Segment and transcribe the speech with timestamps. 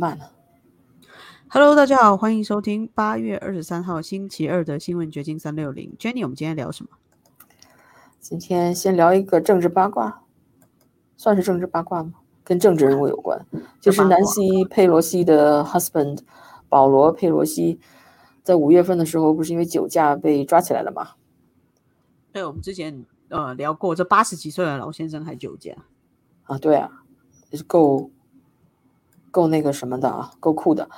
[0.00, 0.32] 慢了。
[1.48, 5.94] Hello，大家好，欢迎收听八月二十三号星期二的新闻掘金三六零。
[5.98, 6.90] Jenny，我们今天聊什么？
[8.18, 10.22] 今天先聊一个政治八卦，
[11.18, 12.14] 算是政治八卦吗？
[12.42, 13.44] 跟政治人物有关，
[13.78, 16.20] 就是南希佩洛西的 husband
[16.70, 17.78] 保罗佩洛西，
[18.42, 21.10] 在五月份的时候，不是因为酒驾被抓起来了吗？
[22.32, 25.74] 对，我们之前呃聊过，这八十几岁的老先生还酒驾
[26.44, 27.02] 啊，对啊，
[27.50, 28.10] 也是够
[29.30, 30.88] 够那个什么的啊，够酷的。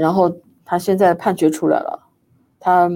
[0.00, 2.08] 然后他现在判决出来了，
[2.60, 2.88] 他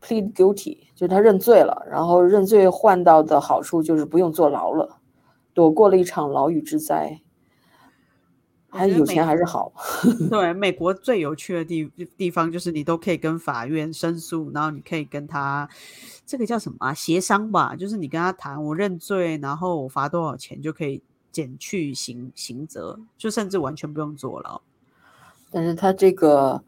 [0.00, 1.86] plead guilty，就是他认罪了。
[1.90, 4.98] 然后认罪换到的好处就是不用坐牢了，
[5.54, 7.20] 躲过了一场牢狱之灾。
[8.68, 9.72] 还有钱还是好。
[10.28, 15.66] 对，美国最有趣的地地方就是你都可以跟法院申诉，然后你可以跟他
[16.26, 16.92] 这个叫什么啊？
[16.92, 21.02] 协商吧，就是你跟他谈，我认罪，然后我罚多少钱就可以
[21.36, 24.62] 减去刑刑责，就甚至完全不用坐牢。
[25.50, 26.62] 但是他这个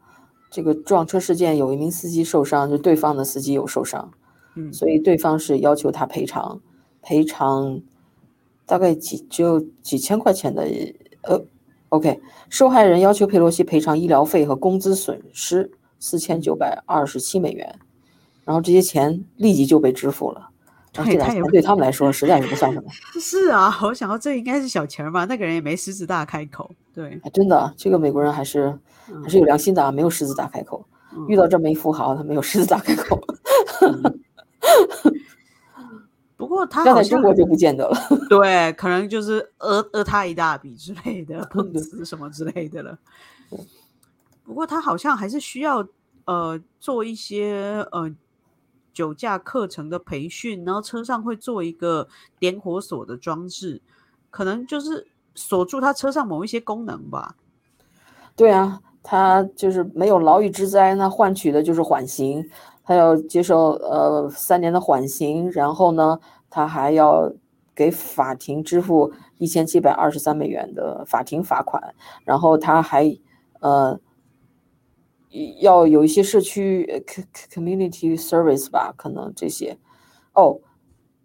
[0.51, 4.11] 这个撞车事件有一名司机受伤，就对方的司机有受伤，
[4.53, 6.61] 嗯，所以对方是要求他赔偿，
[7.01, 7.81] 赔偿
[8.67, 10.67] 大概几只有几千块钱的
[11.23, 11.43] 呃。
[11.89, 12.21] OK，
[12.51, 17.79] 受害人要求佩洛西赔偿医疗费和工资损失四千九百二十七美元，
[18.45, 20.51] 然后这些钱立即就被支付了。
[20.91, 22.89] 这两钱对他们来说实在是不算什么。
[23.19, 26.69] 是啊，我想到这应该是小钱儿吧，那个人也没狮子大开口。
[26.93, 28.77] 对，真的，这个美国人还是
[29.23, 30.85] 还是有良心的啊，没有狮子大开口。
[31.15, 33.19] 嗯、遇到这么一富豪，他没有狮子大开口。
[36.37, 37.97] 不过他要在中国就不见得了，
[38.29, 42.97] 对，可能就是讹讹他一大笔之类的，碰瓷什么之类的了。
[44.45, 45.85] 不过他好像还是需要
[46.25, 48.09] 呃做一些呃
[48.93, 52.07] 酒驾课程的培训，然后车上会做一个
[52.39, 53.81] 点火锁的装置，
[54.29, 57.35] 可能就是锁住他车上某一些功能吧。
[58.35, 62.49] 对啊，他就是没有牢狱之灾，那换取的就是缓刑。
[62.83, 66.19] 他要接受呃三年的缓刑，然后呢，
[66.49, 67.31] 他还要
[67.75, 71.93] 给法庭支付一千七百二十三美元的法庭罚款，
[72.23, 73.15] 然后他还
[73.59, 73.99] 呃
[75.59, 77.03] 要有一些社区
[77.53, 79.77] community service 吧，可能这些
[80.33, 80.59] 哦，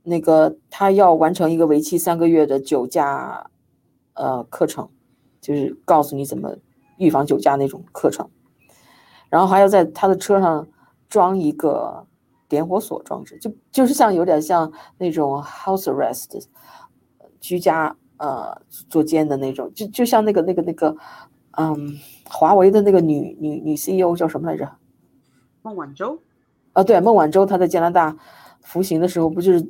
[0.03, 3.50] 那个他要完成一个为期三个月的酒驾
[4.15, 4.88] 呃课程，
[5.41, 6.56] 就是告诉你怎么
[6.98, 8.31] 预防酒驾那种课程，
[9.28, 10.66] 然后还要在他的车上。
[11.06, 12.09] 装一个
[12.48, 16.44] 点火锁装置，就就是像有点像那种 house arrest
[17.38, 20.97] 居家呃坐监的那种，就就像那个那个那个，
[21.53, 21.97] 嗯，
[22.29, 24.71] 华为的那个女女女 CEO 叫什么来着？
[25.62, 26.19] 孟晚舟。
[26.73, 28.17] 啊，对，孟晚舟她在加拿大
[28.62, 29.67] 服刑的时候，不就是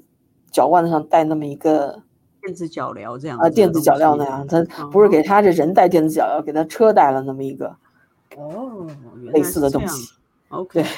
[0.50, 2.02] 脚腕子上戴那么一个
[2.40, 3.48] 电子脚镣这样啊？
[3.50, 7.76] 电子脚镣那样，她不是给她这人戴电子脚镣，给她车戴了那么一个
[8.36, 8.86] 哦，
[9.32, 10.12] 类似的东西。
[10.48, 10.82] OK。
[10.82, 10.90] 对。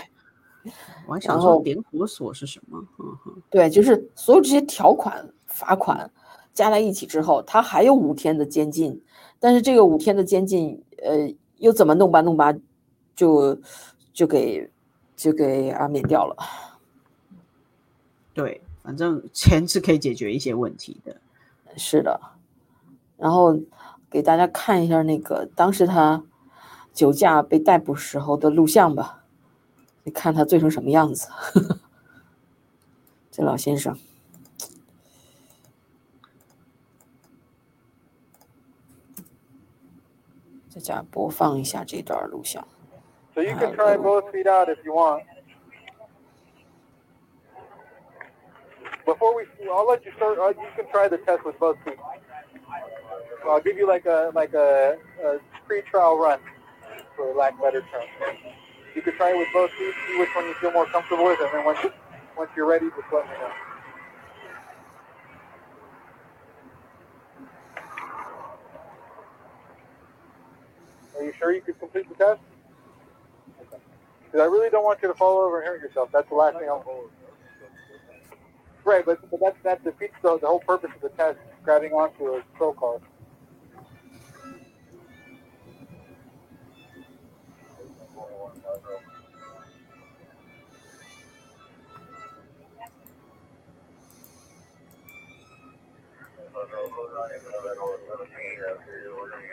[1.06, 2.76] 我还想说点火锁是什么？
[2.98, 6.10] 嗯哼，对，就是所有这些条款、罚款
[6.52, 9.00] 加在一起之后，他还有五天的监禁，
[9.38, 12.54] 但是这个五天的监禁，呃，又怎么弄吧弄吧，
[13.14, 13.58] 就
[14.12, 14.70] 就给
[15.16, 16.36] 就给啊免掉了。
[18.34, 21.16] 对，反正钱是可以解决一些问题的。
[21.76, 22.20] 是的，
[23.16, 23.58] 然后
[24.10, 26.22] 给大家看一下那个当时他
[26.92, 29.24] 酒驾被逮捕时候的录像吧。
[30.04, 31.28] 你看他醉成什么样子，
[33.32, 33.98] 这老先生。
[40.85, 42.65] 家播放一下这段录像。
[43.33, 45.23] So you can try both feet out if you want.
[49.05, 50.37] Before we, I'll let you start.
[50.37, 51.97] Uh, you can try the test with both feet.
[53.45, 56.39] I'll give you like a like a, a pre-trial run,
[57.15, 58.37] for lack of better term.
[58.95, 61.39] You could try it with both feet, see which one you feel more comfortable with,
[61.41, 61.79] and then once
[62.37, 63.51] once you're ready, just let me know.
[71.16, 72.40] Are you sure you could complete the test?
[74.24, 76.10] Because I really don't want you to fall over and hurt yourself.
[76.12, 77.10] That's the last thing I'll.
[78.84, 82.34] Right, but, but that that defeats the, the whole purpose of the test, grabbing onto
[82.34, 83.00] a control car.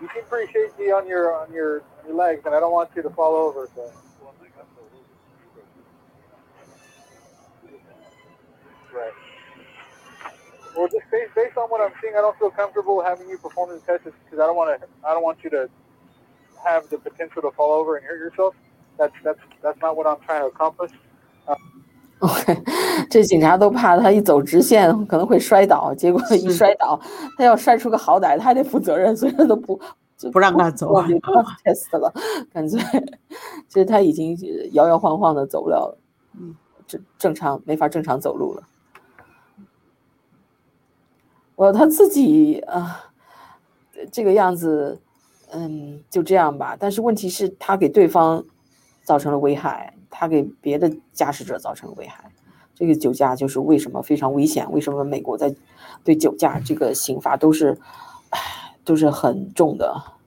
[0.00, 3.02] you keep pretty shaky on your on your your legs, and I don't want you
[3.02, 3.68] to fall over.
[3.74, 3.90] So.
[8.94, 9.12] Right.
[10.76, 13.70] Well, just based, based on what I'm seeing, I don't feel comfortable having you perform
[13.70, 14.88] the test because I don't want to.
[15.06, 15.68] I don't want you to
[16.64, 18.54] have the potential to fall over and hurt yourself.
[18.98, 20.92] That's that's that's not what I'm trying to accomplish.
[21.48, 21.56] Uh,
[22.20, 22.62] OK，
[23.08, 26.98] 这警察都怕他一走直线可能会摔倒，结果一摔倒，
[27.36, 29.80] 他要摔出个好歹，他还得负责任，所以他都不
[30.16, 32.12] 就不让他走我别 test 了，
[32.52, 32.76] 感觉，
[33.68, 34.36] 其实他已经
[34.72, 35.96] 摇摇晃晃的走不了，
[36.40, 36.56] 嗯，
[36.86, 38.62] 正正常没法正常走路了。
[41.54, 43.04] 我他自己啊，
[44.10, 45.00] 这个样子，
[45.50, 46.76] 嗯，就这样吧。
[46.78, 48.44] 但是问题是，他给对方
[49.02, 49.94] 造成了危害。
[50.10, 52.30] 他给别的驾驶者造成危害，
[52.74, 54.70] 这个酒驾就是为什么非常危险？
[54.72, 55.54] 为什么美国在
[56.04, 57.78] 对酒驾这个刑罚都是，
[58.84, 60.17] 都是很重的？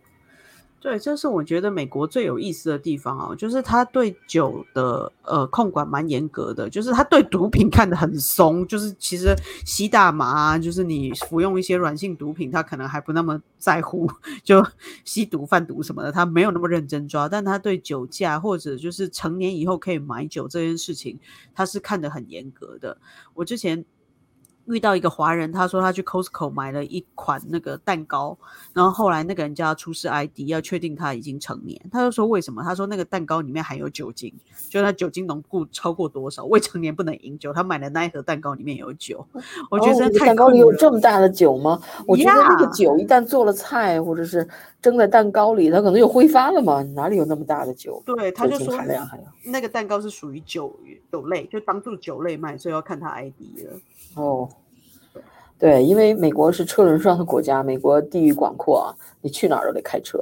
[0.82, 14.10] 对，这是我觉得美国最有意思的地方啊，就是他对酒的呃控管蛮严格的，就是他对毒品看得很松，就是其实吸大麻，就是你服用一些软性毒品，他可能还不那么在乎，
[14.44, 14.66] 就
[15.06, 21.20] 吸毒贩毒什么的，他没有那么认真抓，但他对酒驾或者就是成年以后可以买酒这件事情，
[21.54, 22.98] 他是看得很严格的。
[23.36, 23.86] 我之前。
[24.72, 28.38] 遇到一个华人，他说他去 Costco 买了一款那个蛋糕，
[28.74, 31.80] 然后后来那个人叫他出示 ID，要确定他已经成年。
[31.92, 32.64] 他就说为什么？
[32.64, 34.34] 他说那个蛋糕里面含有酒精，
[34.70, 37.52] 就他酒精浓度超过多少，未成年不能饮酒。
[37.54, 39.26] 他买的那一盒蛋糕里面有酒，
[39.70, 41.82] 我觉得蛋糕里有这么大的酒吗？
[42.08, 44.48] 我觉得那个酒一旦做了菜或者是
[44.82, 48.02] 蒸在蛋糕里，它可能就挥发了嘛，哪里有那么大的酒？
[48.06, 49.08] 对，他就说含量
[49.44, 50.74] 那个蛋糕是属于酒
[51.12, 53.34] 酒类，就当做酒类卖，所以要看他 ID
[53.66, 53.80] 了。
[54.16, 54.50] 哦，
[55.62, 60.20] 对，因为美国是车轮上的国家，美国地域广阔啊，你去哪儿都得开车，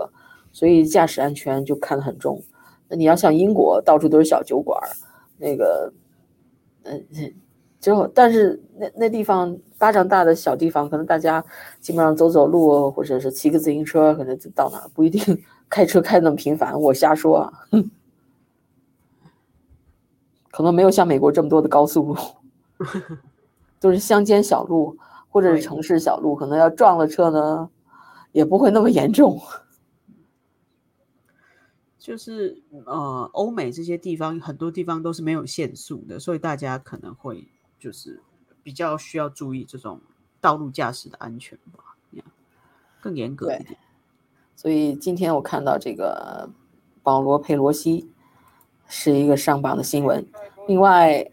[0.51, 2.44] 所以驾驶安全就看得很重。
[2.89, 4.77] 那你要像英国，到处都是小酒馆，
[5.38, 5.94] 那个，
[6.83, 7.06] 嗯，
[7.80, 11.42] 就但是那那地方巴掌大的小地方，可能大家
[11.80, 16.77] 基本上走走路或者是骑个自行车，可能就到哪儿，不一定 开车开那么频繁。
[16.77, 17.53] 我瞎说啊，
[20.51, 22.18] 可能没有像美国这么多的高速路。
[23.80, 24.97] 都是乡间小路，
[25.29, 27.69] 或者是城市小路，可能要撞了车呢，
[28.31, 29.39] 也不会那么严重。
[31.99, 37.47] 就是呃，欧美这些地方很多地方都是没有限速的，所以大家可能会
[37.77, 38.23] 就是
[38.63, 40.01] 比较需要注意这种
[40.41, 41.95] 道路驾驶的安全吧，
[42.99, 43.77] 更严格一点。
[44.55, 46.49] 所以今天我看到这个
[47.03, 48.09] 保罗佩罗西
[48.87, 50.25] 是一个上榜的新闻，
[50.67, 51.29] 另外。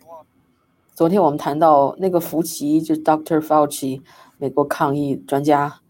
[0.97, 4.01] 昨天我们谈到那个福奇，就是 Doctor Fauci，
[4.39, 5.81] 美国抗疫专家，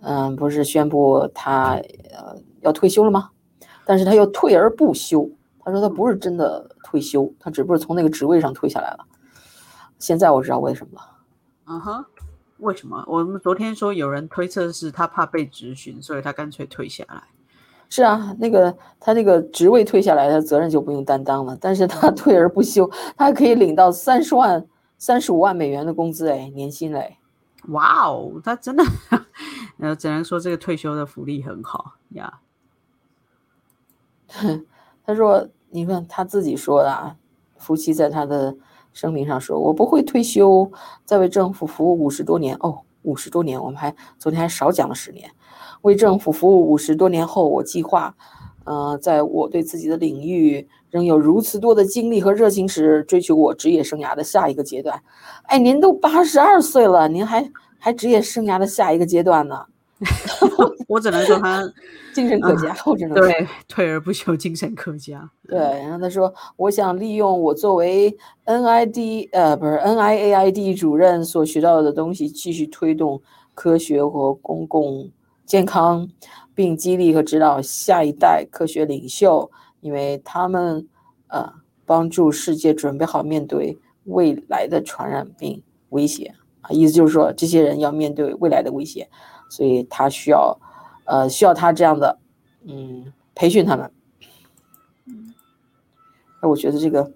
[0.00, 1.72] 嗯，不是宣布他
[2.12, 3.30] 呃要退休了吗？
[3.84, 5.28] 但是他又退而不休，
[5.58, 9.04] 他说他不是真的退休，他只不过从那个职位上退下来了。
[9.98, 11.16] 现在我知道为什么了。
[11.66, 12.04] 嗯哼，
[12.58, 13.04] 为什么？
[13.08, 17.24] 我们昨天说有人推测是他怕被质询，所以他干脆退下来。
[17.96, 21.56] 是啊，那个他那个职位退下来，他责任就不用担当了。
[21.60, 24.66] 但是他 退而不休，他还可以领到三十万、
[24.98, 27.18] 三十五万美元的工资哎，年薪嘞！
[27.68, 28.82] 哇哦，他真的，
[29.78, 32.40] 呃，只能说这个退休的福利很好呀。
[35.06, 37.14] 他说：“你看他自己说的啊，
[37.58, 38.56] 夫妻在他的
[38.92, 40.68] 声明上说，我不会退休，
[41.04, 45.30] 在为政府服务五十多年哦，五十多年，我们还昨天还少讲了十年。”
[45.84, 48.14] 为政府服务五十多年后，我计划，
[48.64, 54.98] 呃，在我对自己的领域仍有如此多的精力和热情时，追求我职业生涯的下一个阶段。
[55.44, 59.66] 哎，您都八十二岁了，您还还职业生涯的下一个阶段呢？
[60.88, 61.62] 我只能说他
[62.14, 65.30] 精神可嘉，我只能对退而不休，精神可嘉。
[65.46, 73.20] 对，然后他说，我想利用我作为 NID 呃不是 NIAID 主任所学到的东西，继续推动
[73.52, 75.10] 科学和公共。
[75.46, 76.08] 健康，
[76.54, 80.88] 并激励和指导下一代科学领袖，因为他们
[81.28, 81.52] 呃
[81.84, 89.08] 帮助世界准备好面对未来的传染病威胁啊，意思就是说这些人要面对未来的威胁，
[89.50, 90.58] 所以他需要
[91.04, 92.18] 呃需要他这样的
[92.66, 93.90] 嗯培训他们。
[96.40, 97.12] 那我觉得这个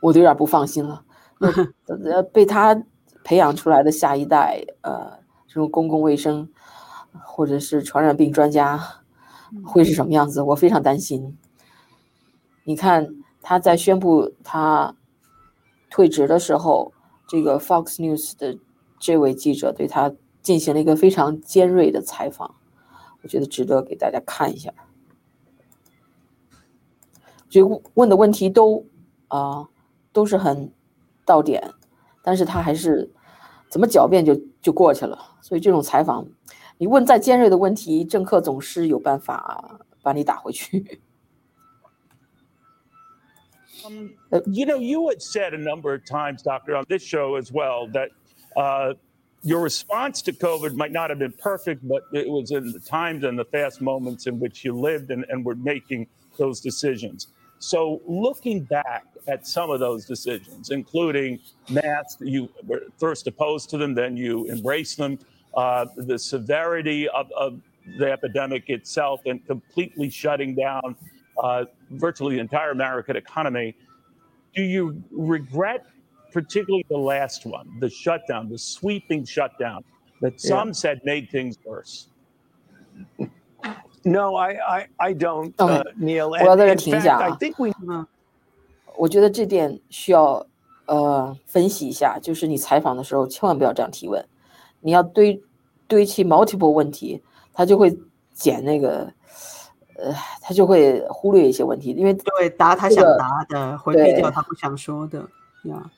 [0.00, 1.04] 我都有点不放心了，
[1.86, 2.80] 呃被他
[3.22, 6.48] 培养出来的下一代呃这种公共卫生。
[7.24, 9.02] 或者是传染病专家
[9.64, 10.42] 会是什么样子？
[10.42, 11.36] 我非常担心。
[12.64, 13.08] 你看
[13.40, 14.94] 他在宣布他
[15.90, 16.92] 退职的时候，
[17.26, 18.58] 这个 Fox News 的
[18.98, 22.54] 这位记者对他进行了一个非常尖锐的采访，
[23.22, 24.72] 我觉得值得给大家看一下。
[27.48, 28.84] 就问的问题都
[29.28, 29.66] 啊
[30.12, 30.70] 都是很
[31.24, 31.72] 到点，
[32.22, 33.10] 但是他还是
[33.70, 35.18] 怎么狡辩就就过去了。
[35.40, 36.26] 所以这种采访，
[36.77, 40.99] 你问再尖锐的问题，政客总是有办法把你打回去。
[43.85, 44.11] Um,
[44.45, 47.87] you know, you had said a number of times, Doctor, on this show as well,
[47.91, 48.09] that
[48.55, 48.93] uh,
[49.41, 53.25] your response to COVID might not have been perfect, but it was in the times
[53.25, 57.27] and the fast moments in which you lived and, and were making those decisions.
[57.59, 61.39] So, looking back at some of those decisions, including
[61.69, 65.19] masks, you were first opposed to them, then you embraced them,
[65.57, 67.59] uh, the severity of, of
[67.99, 70.95] the epidemic itself, and completely shutting down
[71.43, 73.75] uh, virtually the entire American economy.
[74.55, 75.81] Do you regret,
[76.31, 79.83] particularly the last one, the shutdown, the sweeping shutdown,
[80.21, 80.73] that some Yeah.
[80.73, 82.07] said made things worse?
[84.05, 85.73] No, I, I, I don't, Okay.
[85.73, 86.29] uh, Neil.
[86.29, 87.19] Well, And there in are things, fact, yeah.
[87.19, 88.05] I think we 嗯，
[88.97, 90.45] 我觉得这点需要
[90.87, 94.25] 呃分析一下，就是你采访的时候千万不要这样提问，
[94.81, 95.41] 你要堆
[95.88, 97.20] 堆砌 multiple 问题，
[97.52, 97.98] 他就会
[98.32, 99.12] 减那个，
[99.96, 105.18] 呃，他就会忽略一些问题，因为对，答他想答的，回避掉他不想说的
[105.64, 105.90] 呀。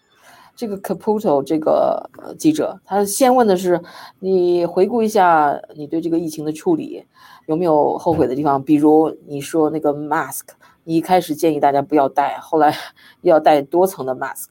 [0.57, 3.81] 这个 Caputo 这个呃记者，他先问的是
[4.19, 7.03] 你回顾一下你对这个疫情的处理
[7.47, 8.63] 有没有后悔的地方？
[8.63, 10.43] 比如你说那个 mask，
[10.85, 12.77] 你一开始建议大家不要戴，后来
[13.23, 14.49] 要戴多层的 mask，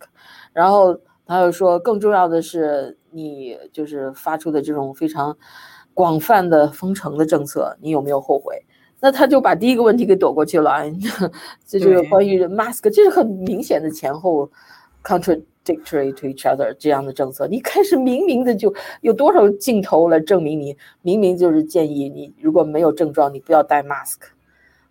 [0.51, 5.38] 然后他又说更重要的是你就是发出的这种非常
[5.94, 8.62] 广泛的封城的政策，你有没有后悔？
[9.01, 10.84] 那他就把第一个问题给躲过去了，
[11.66, 14.51] 这就是关于 mask，这是很明显的前后
[15.04, 17.48] contradictory to each other 这样的政策。
[17.48, 24.18] 你开始明明的就有多少镜头来证明你明明就是建议你如果没有症状，你不要戴 mask。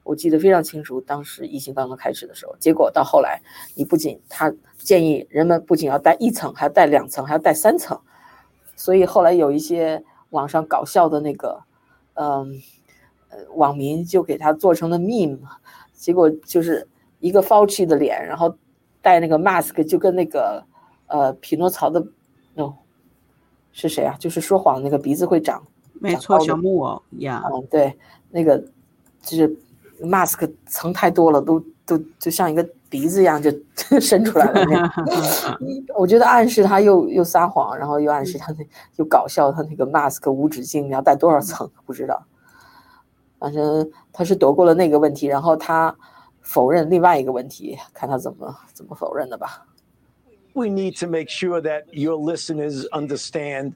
[0.05, 3.43] 我记得非常清楚，当时疫情刚刚开始的时候，结果到后来，
[3.75, 8.01] 你不仅他建议人们不仅要戴一层，还要戴两层，还要戴三层，
[8.79, 11.65] 所以后来有一些网上搞笑的那个，
[12.15, 12.63] 嗯，
[13.29, 15.41] 呃，网民就给他做成了 meme，
[15.93, 16.87] 结果就是
[17.19, 18.57] 一个 Fauci 的脸，然后
[19.03, 20.65] 戴那个 mask，就跟那个
[21.09, 22.07] 呃匹诺曹的
[22.55, 22.75] ，no，
[23.73, 24.15] 是谁啊？
[24.17, 27.99] 就是说谎那个鼻子会长，没错，小木偶呀，嗯，对，
[28.31, 28.63] 那个
[29.21, 29.59] 就是
[30.01, 33.51] mask 层太多了，都都就像一个鼻子一样就
[34.01, 34.93] 伸出来了那样。
[35.97, 38.67] 我觉得暗示他又又撒谎，然后又暗示他那
[38.97, 42.25] 又搞笑，他那个 mask 无止境，你要戴多少层不知道。
[43.39, 45.95] 反正他是躲过了那个问题，然后他
[46.41, 49.65] 否认另外一个问题，看他怎么怎么否认的吧。
[50.55, 53.75] we need to make sure that your listeners understand.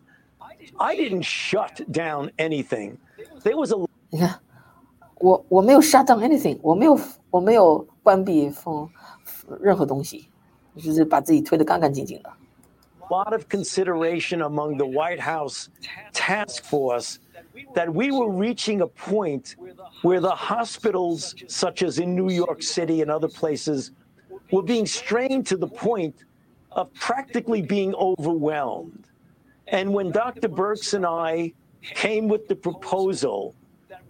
[0.78, 2.99] I didn't shut down anything.
[3.45, 3.76] There was a
[4.11, 4.40] 你看，
[5.21, 6.99] 我我没有 shut down anything，我没有
[7.31, 8.89] 我没有 关闭封
[9.60, 10.30] 任何东西，
[10.75, 12.32] 就是把自己推得干干净净的。
[13.10, 15.70] lot of consideration among the White House
[16.13, 17.20] task force
[17.74, 19.56] that we were reaching a point
[20.01, 23.92] where the hospitals, such as in New York City and other places,
[24.51, 26.25] were being strained to the point
[26.74, 29.08] of practically being overwhelmed.
[29.68, 30.48] And when Dr.
[30.48, 33.56] Burks and I came with the proposal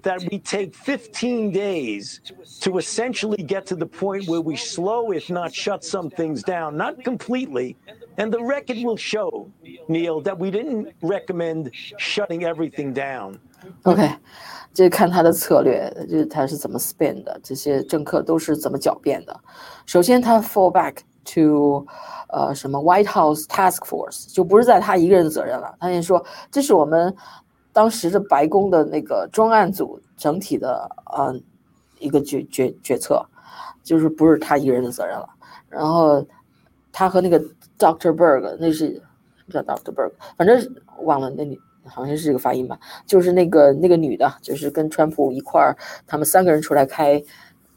[0.04, 2.22] that we take 15 days
[2.62, 6.78] to essentially get to the point where we slow, if not shut some things down,
[6.78, 7.76] not completely.
[8.18, 9.48] And the record will show,
[9.88, 13.40] Neil, that we didn't recommend shutting everything down.
[13.84, 14.10] OK，
[14.74, 19.40] 这看他的策略，就是他是怎么 spin 的，这些政客都是怎么狡辩的。
[19.86, 21.86] 首先，他 fall back to
[22.30, 25.76] 呃什么 White House Task Force，就不是在他一个人的责任了。
[25.80, 27.14] 他先说这是我们
[27.73, 31.35] 当时的白宫的那个专案组整体的呃
[31.99, 33.25] 一个决决决策，
[33.83, 35.29] 就是不是他一个人的责任了。
[35.69, 36.25] 然后
[36.93, 37.41] 他和那个
[37.79, 39.01] Doctor Berg，那是
[39.51, 45.77] 叫 Doctor Berg，反正忘了那女好像是这个发音吧，就是那个那个女的，就是跟川普一块儿，
[46.07, 47.23] 他们三个人出来开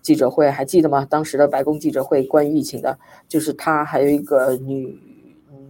[0.02, 1.06] 记者会，还记得吗？
[1.10, 2.98] 当时的白宫记者会关于疫情的，
[3.28, 5.00] 就是他还有一个女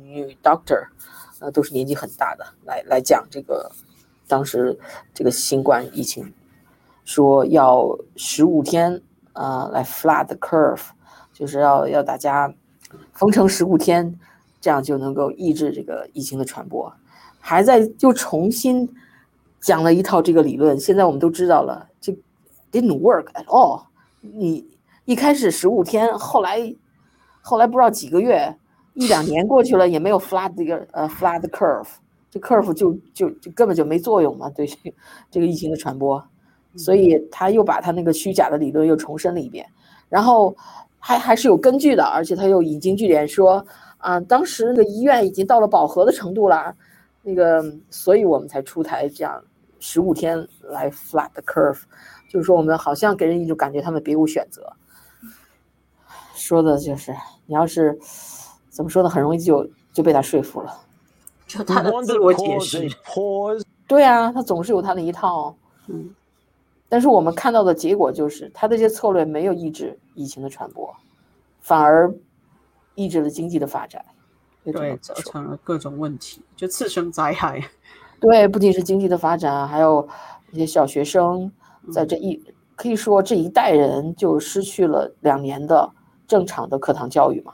[0.04, 0.86] 女 doctor，
[1.40, 3.72] 呃，都是年纪很大的，来来讲这个
[4.28, 4.78] 当时
[5.14, 6.34] 这个新冠疫情，
[7.04, 9.02] 说要十五天
[9.34, 10.82] 啊、呃来 flat the curve，
[11.34, 12.54] 就是要要大家
[13.14, 14.18] 封城十五天，
[14.60, 16.94] 这样就能够抑制这个疫情的传播。
[17.40, 18.90] 还在又重新
[19.62, 20.80] 讲了一套这个理论。
[20.80, 22.12] 现在我们都知道了，这
[22.72, 23.84] didn't work at all。
[24.22, 24.66] 你
[25.06, 26.74] 一开始十五天，后来
[27.42, 28.58] 后来不知道几个月，
[28.96, 31.88] 一两年过去了，也没有 flat 这个呃 flat the curve，
[32.36, 34.98] 这 curve 就就就根本就没作用嘛，对这个
[35.32, 36.22] 这个疫情的传播。
[36.76, 39.66] 所以他又把他那个虚假的理论又重申了一遍，
[40.10, 40.54] 然后
[41.00, 43.66] 还还是有根据的，而且他又引经据典说
[44.00, 46.76] 啊，当时那个医院已经到了饱和的程度了，
[47.24, 49.42] 那个，所以我们才出台这样
[49.80, 51.84] 十五天来 flat the curve，
[52.30, 54.70] 就是说我们好像给人一种感觉他们别无选择。
[56.34, 57.16] 说的就是
[57.46, 57.98] 你要是
[58.70, 60.74] 怎么说呢，很容易就就被他说服了。
[61.56, 62.90] 就他的自我解释，
[63.88, 65.56] 对啊，他总是有他的一套。
[65.88, 66.14] 嗯，
[66.90, 70.94] 但是我们看到的结果就是，他这些策略没有抑制疫情的传播，
[71.62, 72.14] 反而
[72.96, 74.04] 抑制了经济的发展，
[74.66, 77.62] 对，造成了各种问题，就次生灾害。
[78.20, 80.06] 对，不仅是经济的发展，还有
[80.52, 81.50] 一些小学生
[81.94, 82.44] 在这一
[82.76, 85.90] 可以说这一代人就失去了两年的
[86.28, 87.54] 正常的课堂教育嘛，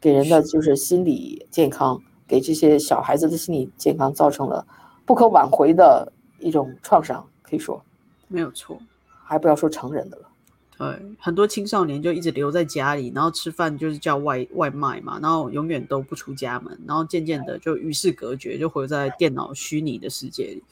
[0.00, 2.02] 给人的就是心理健康。
[2.28, 4.64] 给这些小孩子的心理健康造成了
[5.06, 7.82] 不可挽回的一种创伤，可以说
[8.28, 8.78] 没有错，
[9.24, 10.28] 还不要说成人的了。
[10.76, 10.86] 对，
[11.18, 20.62] 很多青少年就一直留在家里，然后吃饭就是叫外外卖嘛，然后永远都不出家门，然后渐渐的就与世隔绝，就活在电脑虚拟的世界里。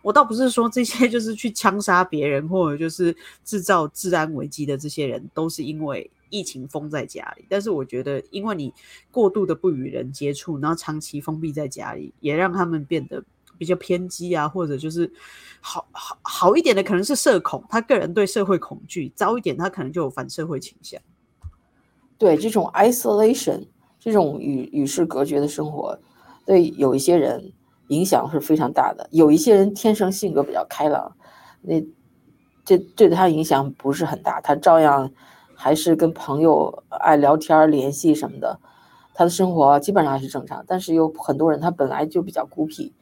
[0.00, 3.14] 我倒不是说这些就是去枪杀别人或者就是
[3.44, 6.10] 制造治安危机的这些人都是因为。
[6.32, 8.72] 疫情封在家里，但是我觉得，因为你
[9.10, 13.22] 过度的不与人接触，然后长期封闭在家里，也让他们变得
[13.58, 15.12] 比较偏激啊，或者就是
[15.60, 20.98] 好好好一点的，可能是社恐，他个人对社会恐惧；糟一点，他可能就有反社会倾向。
[22.16, 23.66] 对这种 isolation，
[24.00, 26.00] 这种与与世隔绝的生活，
[26.46, 27.52] 对有一些人
[27.88, 29.06] 影响是非常大的。
[29.12, 31.14] 有一些人天生性格比较开朗，
[31.60, 31.84] 那
[32.64, 35.12] 这对他影响不是很大，他照样。
[35.54, 38.58] 还是跟朋友爱聊天联系什么的，
[39.14, 40.64] 他的生活基本上还是正常。
[40.66, 42.92] 但是有很多人他本来就比较孤僻，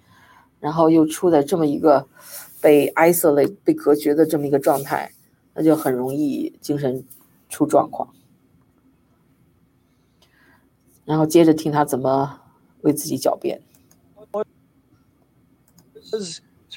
[0.58, 2.06] 然后又处在这么一个
[2.60, 5.12] 被 isolate 被隔绝的这么一个状态，
[5.54, 7.04] 那就很容易精神
[7.48, 8.10] 出状况。
[11.04, 12.40] 然后接着听他怎么
[12.82, 13.62] 为自己狡辩。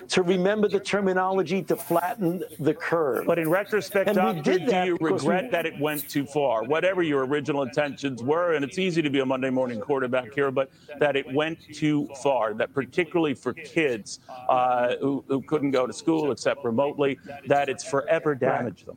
[0.09, 3.27] to remember the terminology to flatten the curve.
[3.27, 5.51] But in retrospect, and Doctor, do you regret we...
[5.51, 6.63] that it went too far?
[6.63, 10.53] Whatever your original intentions were, and it's easy to be a Monday morning quarterback here,
[10.53, 10.71] but
[11.01, 15.93] that it went too far, that particularly for kids uh, who, who couldn't go to
[15.93, 18.97] school except remotely, that it's forever damaged them.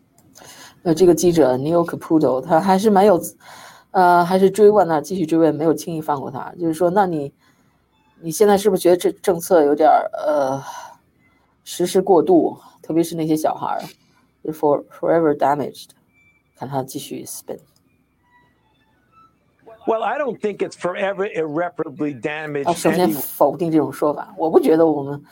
[0.83, 3.19] 呃，这个记者 Neil Caputo 他还是蛮有，
[3.91, 6.51] 呃，还是追问他，继续追问，没有轻易放过他。
[6.59, 7.33] 就是说，那你
[8.21, 10.61] 你现在是不是觉得这政策有点呃
[11.65, 12.57] 实施过度？
[12.81, 13.81] 特别是那些小孩儿，
[14.51, 15.89] for forever damaged。
[16.55, 22.69] 看他继续 spin。Well, I don't think it's forever irreparably damaged.
[22.69, 25.23] 啊，首先否定这种说法，我不觉得我们，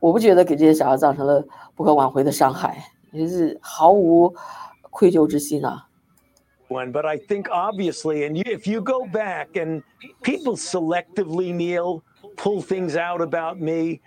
[0.00, 1.44] 我不觉得给这些小孩造成了
[1.74, 4.32] 不可挽回的伤害，也是毫无
[4.90, 5.88] 愧疚之心啊。
[6.68, 9.82] one, but I think obviously, and you, if you go back and
[10.22, 12.02] people selectively, Neil,
[12.36, 14.00] pull things out about me.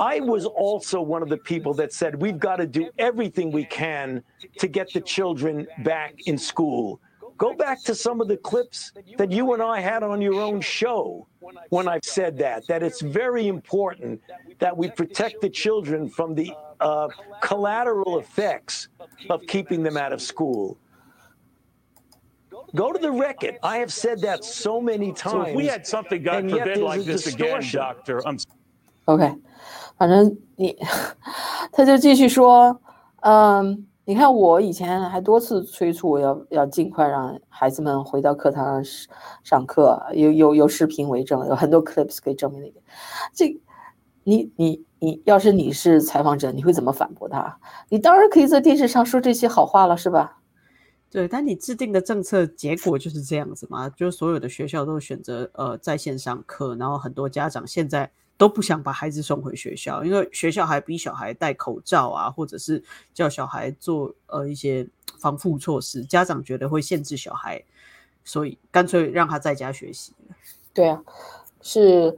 [0.00, 3.66] I was also one of the people that said we've got to do everything we
[3.66, 4.22] can
[4.58, 7.00] to get the children back in school.
[7.36, 10.62] Go back to some of the clips that you and I had on your own
[10.62, 11.26] show
[11.68, 14.22] when I've said that, that it's very important
[14.58, 17.08] that we protect the children from the uh,
[17.42, 18.88] collateral effects
[19.28, 20.78] of keeping them out of school.
[22.74, 23.58] Go to the record.
[23.62, 25.32] I have said that so many times.
[25.32, 28.38] So if we had something, God forbid, like this again, Doctor, I'm.
[29.08, 29.34] OK，
[30.00, 30.74] 反正你，
[31.70, 32.80] 他就继续说，
[33.20, 39.06] 嗯，你看我以前还多次催促要要尽快让孩子们回到课堂上
[39.44, 42.80] 上课，有有有视频为证，有很多 clips 可以证明那个。
[43.34, 43.60] 这，
[44.24, 47.58] 你你你要是你是采访者，你会怎么反驳他？
[47.90, 50.38] 你当然可以在电视上说这些好话了，是吧？
[51.10, 53.86] 对，但你制定的政策结果就是这样子嘛？
[53.90, 58.10] 就是所有的学校都选择呃在线上课，然后很多家长现在
[58.40, 67.62] 都不想把孩子送回学校，因为学校还逼小孩戴口罩啊，或者是叫小孩做呃一些防护措施，家长觉得会限制小孩，
[68.24, 70.14] 所以干脆让他在家学习。
[70.72, 71.02] 对啊，
[71.60, 72.16] 是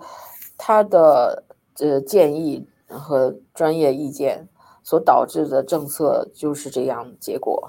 [0.57, 1.43] 他的
[1.81, 4.47] 呃建议和专业意见
[4.85, 7.69] 所导致的政策就是这样结果。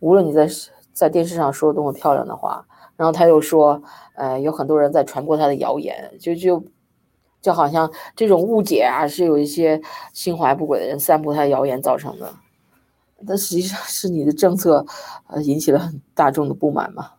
[0.00, 0.48] 无论你在
[0.92, 3.80] 在电视上说多么漂亮的话，然后他又说，
[4.16, 6.64] 呃，有很多人在传播他的谣言，就就
[7.40, 9.80] 就好像这种误解啊，是有一些
[10.12, 12.34] 心怀不轨的人散布他的谣言造成的。
[13.26, 14.86] 但实际上是你的政策，
[15.26, 17.12] 呃，引起了很大众的不满嘛。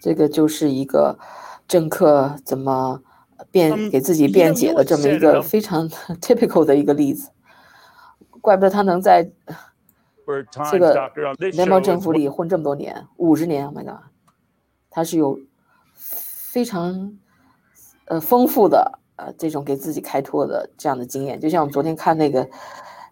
[0.00, 1.18] 这个就是一个
[1.66, 3.02] 政客怎么
[3.50, 5.88] 辩给自己辩解的这么一个非常
[6.20, 7.30] typical 的一个例子。
[8.40, 9.30] 怪不得他能在
[10.70, 11.10] 这个
[11.52, 14.04] 联邦政府里混这么多年，五十年，Oh my god，
[14.90, 15.38] 他是有
[16.58, 17.16] 非常
[18.06, 21.38] 呃丰富的呃这种给自己开拓的这样的经验。
[21.38, 22.48] 就像我们昨天看那个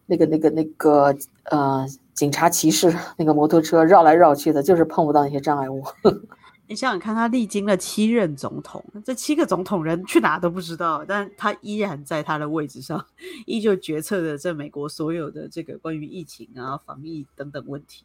[0.06, 5.84] 那个那个那个呃警察骑士那个摩托车绕来绕去的，就是碰不到那些障碍物。
[6.66, 13.06] 你想想看，他历经了七任总统，这七个总统人去哪都不知道，但他依然在他的位置上，
[13.46, 18.04] 依旧决策着这美国所有的这个关于疫情啊、防疫等等问题。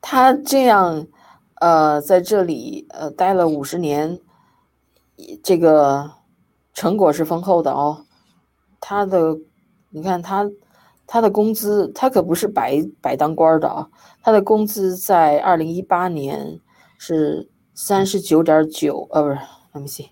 [0.00, 1.06] 他这样，
[1.64, 4.20] 呃，在这里呃待了五十年，
[5.42, 6.10] 这个
[6.74, 8.04] 成果是丰厚的哦。
[8.82, 9.38] 他的，
[9.88, 10.50] 你看他
[11.06, 13.88] 他的工资，他可不是白白当官的啊。
[14.22, 16.60] 他的工资在二零一八年
[16.98, 19.38] 是三十九点九，呃，不是
[19.72, 20.08] ，let me see，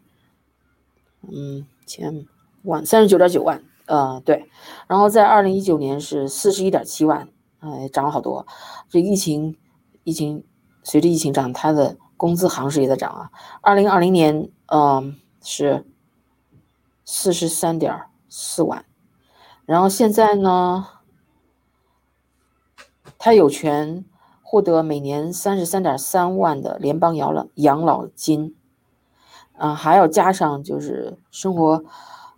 [1.30, 2.26] 嗯，千
[2.62, 4.48] 万三十九点九万，呃，对。
[4.88, 8.46] 然后在二零一九年是四十一点七万，哎，涨了好多。
[8.88, 9.58] 这疫情。
[10.04, 10.42] 疫情
[10.82, 13.30] 随着疫情涨，他的工资行市也在涨啊。
[13.60, 15.86] 二零二零年，嗯，是
[17.04, 18.84] 四十三点四万，
[19.64, 20.86] 然后现在呢，
[23.18, 24.04] 他有权
[24.42, 28.54] 获得每年三十三点三万的联邦养老养老金，
[29.56, 31.84] 啊，还要加上就是生活，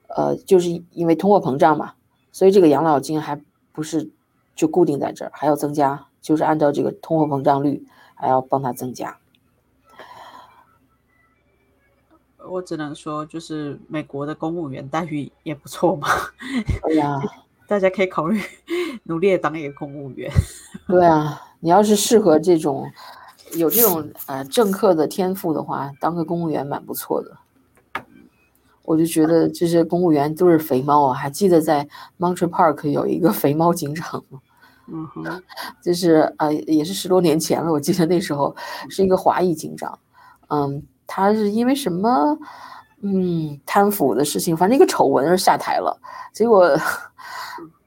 [0.09, 1.94] 呃，就是因为通货膨胀嘛，
[2.30, 3.40] 所以这个养老金还
[3.72, 4.11] 不是
[4.54, 6.07] 就固定在这儿，还要增加。
[6.20, 7.87] 就是按照这个通货膨胀率，
[8.25, 9.19] 还要帮他增加。
[12.49, 16.09] 我只能说，就是美国的公务员待遇也不错嘛。
[16.89, 17.21] 对呀，
[17.69, 18.41] 大家可以考虑
[19.03, 20.33] 努力的当一个公务员。
[20.87, 22.91] 对啊，你要是适合这种
[23.53, 27.37] 有这种呃政客的天赋的话，当个公务员蛮不错的。
[28.85, 31.15] 我就觉得这些公务员都是肥猫啊！
[31.15, 31.87] 还记得在
[32.19, 34.41] Montreal Park 有一个肥猫警长吗？
[34.87, 35.42] 嗯哼，
[35.83, 37.73] 就是呃，也是十多年前了。
[37.73, 38.55] 我记得那时候
[38.90, 39.99] 是一个华裔警长，
[40.49, 42.38] 嗯，他是因为什么，
[43.01, 45.99] 嗯，贪腐的事情，反正一个丑闻而下台了。
[46.35, 46.77] 结果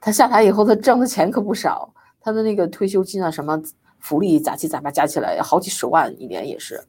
[0.02, 3.62] 他下台以后，他挣的钱可不少，他的那个退休金啊，什么
[4.00, 6.84] 福利杂七杂八加起来好几十万一年也是，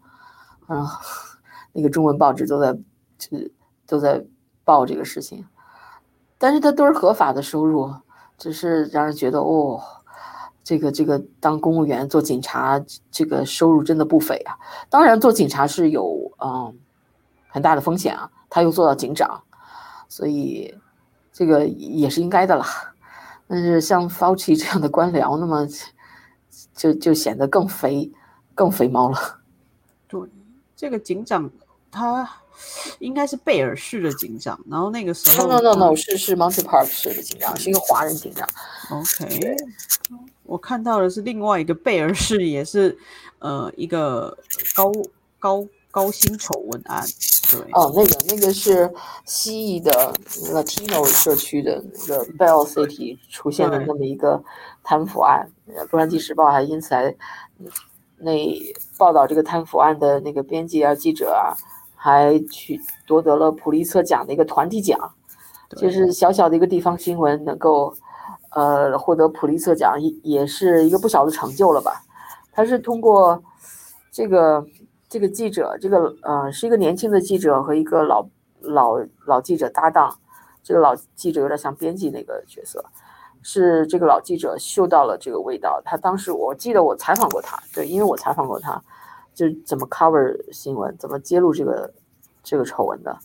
[0.68, 0.86] 嗯，
[1.74, 2.72] 那个中文报纸都在
[3.18, 3.38] 就
[3.86, 4.24] 都在
[4.64, 5.44] 报这个事情，
[6.38, 7.92] 但是他都是合法的收入，
[8.38, 9.78] 只是让人觉得哦。
[10.68, 12.78] 这个这个当公务员做警察，
[13.10, 14.54] 这个收入真的不菲啊。
[14.90, 16.78] 当然，做警察是有嗯
[17.48, 18.30] 很大的风险啊。
[18.50, 19.42] 他又做到警长，
[20.10, 20.74] 所以
[21.32, 22.66] 这个也是应该的啦。
[23.46, 25.66] 但是像 Fauci 这样的官僚，那么
[26.74, 28.12] 就就显得更肥、
[28.54, 29.40] 更肥猫了。
[30.06, 30.20] 对，
[30.76, 31.50] 这个警长
[31.90, 32.30] 他
[32.98, 38.46] 应该是贝尔市的警长，然后那个时候 no no no 是是 Montreal Park 市的警长，是一个华人警长。
[38.90, 39.56] OK。
[40.48, 42.96] 我看到的是另外一个贝尔市，也是
[43.38, 44.34] 呃一个
[44.74, 44.90] 高
[45.38, 47.04] 高高薪酬文案。
[47.52, 48.90] 对，哦，那个那个是
[49.26, 49.92] 西裔的
[50.54, 54.42] Latino 社区的那个 Bell City 出现的那么一个
[54.82, 55.46] 贪腐案，
[55.90, 57.14] 《洛杉矶时报》还因此还
[58.16, 58.34] 那
[58.96, 61.52] 报道这个贪腐案的那个编辑啊、记者啊，
[61.94, 64.98] 还去夺得了普利策奖的一个团体奖，
[65.76, 67.94] 就是小小的一个地方新闻能够。
[68.50, 72.02] 呃，获得普利策奖也也是一个不小的成就了吧？
[72.50, 73.40] 他是通过
[74.10, 74.66] 这个
[75.08, 78.26] 这个记者，这个呃是一个年轻的记者和一个老
[78.60, 80.18] 老老记者搭档。
[80.62, 82.84] 这个老记者有点像编辑那个角色，
[83.42, 85.80] 是这个老记者嗅到了这个味道。
[85.84, 88.82] 他当时我记得我采访过他，对，因为我采访过他，
[89.34, 91.92] 就怎么 cover 新闻，怎么揭露这个
[92.42, 93.16] 这个丑闻的。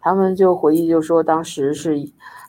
[0.00, 1.98] 他们就回忆就说，当时是。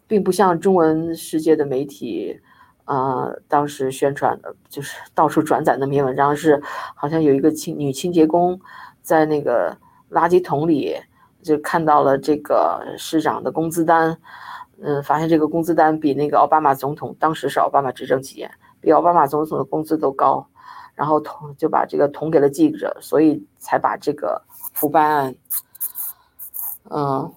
[0.10, 2.41] 并不像中文世界的媒体，
[2.86, 6.60] 呃，当时宣传的就是 到处转载那篇文章是，
[6.95, 8.60] 好像有一个清女清洁工
[9.04, 9.78] 在那个
[10.10, 10.95] 垃圾桶里
[11.43, 14.17] 就看到了这个市长的工资单，
[14.82, 18.50] 嗯，发现这个工资单比那个奥巴马总统当时是奥巴马执政期间
[18.82, 20.43] 比奥巴马总统的工资都高，
[20.95, 24.41] 然后捅就把这个捅给了记者，所以才把这个
[24.74, 25.36] 腐败案，
[26.89, 27.32] 嗯，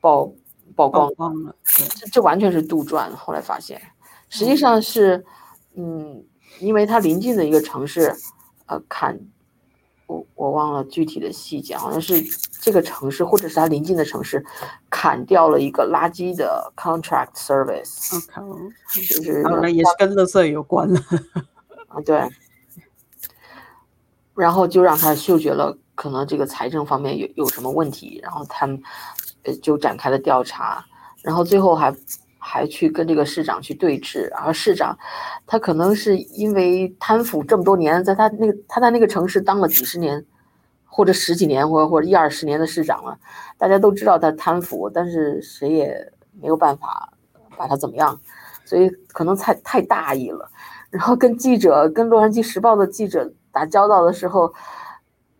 [0.00, 0.28] 报。
[0.76, 3.10] 曝光光了，这这完全是杜撰。
[3.14, 3.80] 后来发现，
[4.28, 5.24] 实际上是，
[5.74, 6.24] 嗯，
[6.60, 8.14] 因为它临近的一个城市，
[8.66, 9.18] 呃，砍，
[10.06, 12.22] 我我忘了具体的细节，好像是
[12.60, 14.44] 这个城市或者是它临近的城市，
[14.88, 21.00] 砍掉了一个垃圾的 contract service，OK，就是当然也是跟垃圾有关的。
[21.88, 22.28] 啊，对，
[24.34, 28.80] 然后就让他嗅觉了，可能这个财政方面有有什么问题，然后他们。
[29.44, 30.84] 呃，就展开了调查，
[31.22, 31.94] 然后最后还
[32.38, 34.96] 还去跟这个市长去对峙，然后市长
[35.46, 40.24] 他可能是因为贪腐这么多年，在他那个他在那个城市当了几十年，
[40.86, 43.18] 或者十几年，或或者一二十年的市长了，
[43.58, 47.12] 大家都知道他贪腐，但是谁也没有办法
[47.56, 48.18] 把他怎么样，
[48.64, 50.50] 所以可能太太大意了。
[50.90, 54.52] 然后跟记者、跟洛杉矶时报的记者打交道的时候，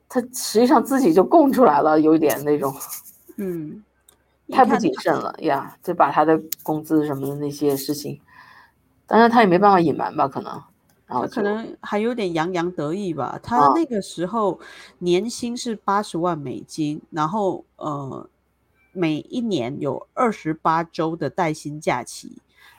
[0.08, 2.72] 他实际上自己就供出来了，有一点那种，
[3.36, 3.82] 嗯，
[4.50, 8.20] 太不谨慎了呀，就把他的工资什么的那些事情，
[9.06, 10.52] 当然他也没办法隐瞒吧，可能，
[11.06, 13.38] 然后他可能还有点洋洋得意吧。
[13.42, 14.60] 他啊那个时候
[14.98, 18.28] 年薪是八十万美金，然后呃，
[18.92, 22.36] 每一年有二十八周的带薪假期。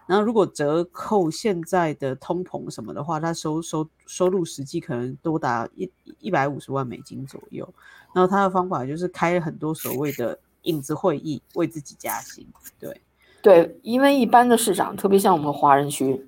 [0.08, 7.74] 然后如果折扣现在的通膨什么的话，他收收收入实际可能多达一一百五十万美金左右。
[8.14, 12.48] 然后他的方法就是开了很多所谓的影子会议，为自己加薪。
[12.80, 13.02] 对，
[13.42, 16.28] 对，因为一般的市场，特别像我们华人区，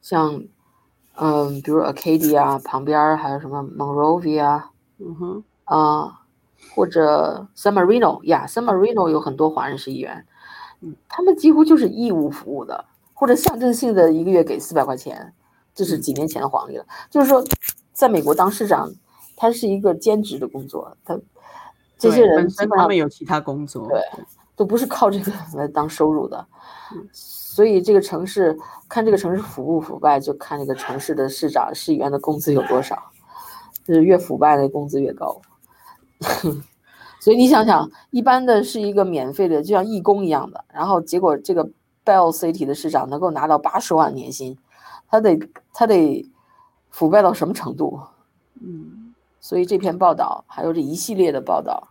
[0.00, 0.42] 像
[1.16, 4.64] 嗯，比如 Arcadia 旁边儿还有什么 Monrovia
[4.98, 6.22] 嗯哼，啊、
[6.74, 10.26] 或者 San Marino 呀，San Marino 有很多华人市议员，
[10.80, 15.32] 嗯，他们几乎就是义务服务的，或者象征性的一个月给四百块钱，
[15.74, 16.86] 这是几年前的黄历了。
[17.10, 17.44] 就是说，
[17.92, 18.92] 在美国当市长，
[19.36, 21.18] 他是一个兼职的工作，他
[22.10, 23.88] 这些人本身他们有其他工作。
[23.88, 24.00] 对
[24.56, 26.46] 都不是靠这个来当收入的，
[26.92, 28.56] 嗯所以这个城市
[28.88, 32.96] 看这个城市腐不腐败，就看这个城市的市长、市议员的工资有多少，
[33.84, 35.40] 就是越腐败的工资越高。
[37.18, 41.64] 所以你想想，一般的是一个免费的，就像义工一样的，然后结果这个
[42.04, 44.56] Bell City 的市长能够拿到八十万年薪，
[45.08, 45.36] 他得
[45.72, 46.24] 他得
[46.90, 47.98] 腐败到什么程度？
[48.60, 51.88] 嗯，所以这篇报道还有这一系列的报道，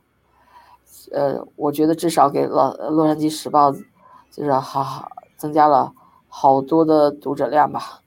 [1.11, 3.71] 呃，我觉得至少给洛洛杉矶时报
[4.31, 5.91] 就是好好增加了
[6.27, 8.01] 好多的读者量吧，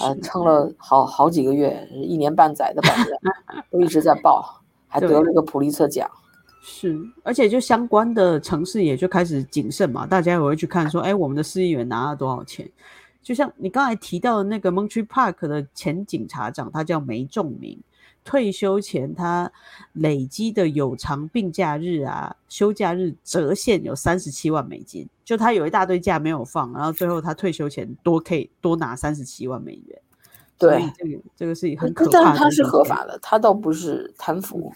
[0.00, 3.08] 啊、是撑了好好几个月，一年半载的版面
[3.70, 6.10] 都一直在报，还得对了个普利策奖。
[6.62, 12.70] 是，而且就相关的城市也就开始谨慎嘛，大家也会去看说，哎，我们的市议员拿了多少钱？
[13.20, 17.80] 就像你刚才提到的那个 Montreal Park 的前警察长，他叫梅仲明，
[18.24, 19.50] 退休前他
[19.94, 30.00] 累积的有偿病假日啊、休假日折现有三十七万美金，就他有一大堆假没有放，然后最后他退休前多可以多拿三十七万美元。
[30.58, 32.24] 对，这个这个是很可怕的。
[32.24, 34.72] 但是他是合法的，他倒不是贪腐，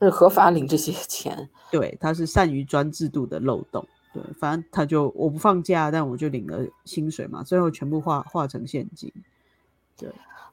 [0.00, 1.48] 是合法领这些钱。
[1.70, 3.86] 对，他是善于钻制度的漏洞。
[4.12, 9.10] 对，反正他就我不放假，但我就领了薪水嘛，最后全部化化成现金。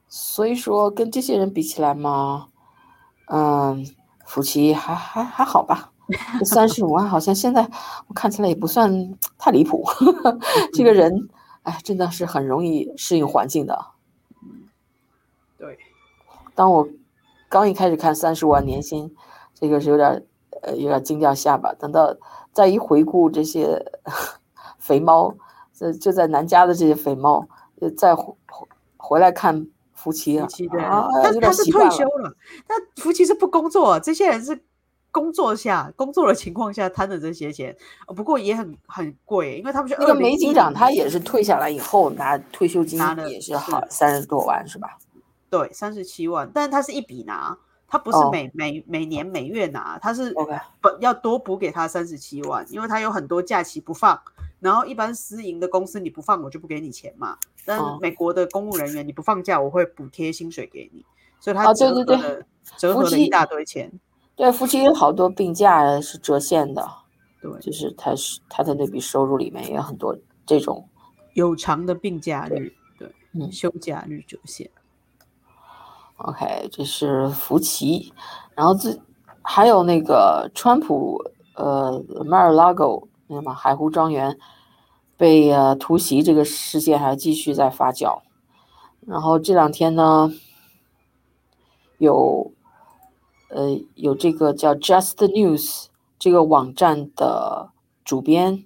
[0.08, 2.48] 所以说跟这些人比起来嘛，
[3.26, 3.86] 嗯，
[4.24, 5.92] 福奇还还还好吧。
[6.38, 7.68] 这三十五万好像现在
[8.06, 9.84] 我看起来也不算太离谱。
[10.72, 11.28] 这个人，
[11.62, 13.78] 哎，真的是很容易适应环境的。
[15.58, 15.78] 对，
[16.54, 16.88] 当我
[17.50, 19.14] 刚一开始看三十五万年薪，
[19.52, 20.24] 这个是有点
[20.62, 21.74] 呃有点惊掉下巴。
[21.74, 22.16] 等到
[22.54, 23.84] 再一回顾这些
[24.78, 25.34] 肥猫，
[25.74, 27.46] 这就在南加的这些肥猫，
[27.82, 28.34] 呃，再回
[28.96, 29.66] 回来看
[29.98, 31.90] 夫妻啊，夫妻对，啊，但他是退。
[31.90, 32.32] 休了，
[32.66, 34.62] 但夫妻是不工作，这些人是
[35.10, 44.98] 工作下工作的情况下贪的这些钱，呃不过也很很贵，因为他们是那个2010梅警长他也是退下来以后拿退休金也是好是三十多万是吧？
[45.50, 47.56] 对三十七万，但是他是一笔拿，
[47.88, 50.34] 他不是哦每、每每年每月拿，他是
[50.80, 54.20] 本要多补给他三十七万，因为他有很多假期不放，
[54.60, 57.98] 然后一般私营的公司你不放我就不给你钱嘛，但哦。
[58.00, 61.04] 美国的公务人员你不放假我会补贴薪水给你，
[61.38, 62.42] 所以他折合了
[62.78, 63.92] 折合了一大堆钱，
[64.34, 66.88] 对，夫妻有好多病假是折现的，
[67.42, 70.88] 对，就是他是他的那笔收入里面也有很多这种。
[71.34, 73.52] 有偿的病假日，对，嗯。
[73.52, 74.68] 休假日折现
[76.16, 78.12] ，OK，这是福奇，
[78.56, 78.98] 然后这
[79.42, 81.22] 还有那个川普，
[81.54, 84.36] 呃，Mar-a-Lago 那什么海湖庄园
[85.18, 88.20] 被呃突袭这个事件还继续在发酵，
[89.00, 90.32] 然后这两天呢，
[91.98, 92.52] 有
[93.50, 95.86] 呃有这个叫 Just News
[96.20, 97.70] 这个网站的
[98.04, 98.64] 主编，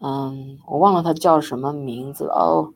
[0.00, 2.34] 嗯，我忘了他叫什么名字了。
[2.34, 2.72] 哦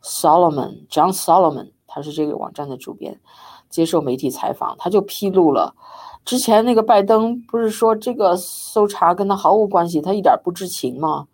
[0.00, 3.20] ，Solomon John Solomon，他是这个网站的主编，
[3.68, 5.74] 接受媒体采访，他就披露了
[6.24, 11.26] 之前那个拜登不是说这个搜查跟他毫无关系，他一点不知情吗？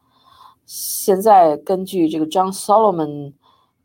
[0.69, 3.33] 现在根据这个 John Solomon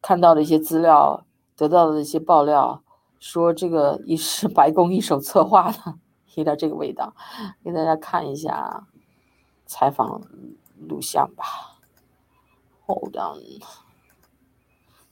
[0.02, 2.84] 看到的一些资料，得到的一些爆料，
[3.20, 5.98] 说这个一是白宫一手策划的，
[6.36, 7.16] 有点这个味道，
[7.64, 8.86] 给大家看一下
[9.66, 10.22] 采访
[10.78, 11.46] 录像吧。
[12.86, 13.40] Hold on，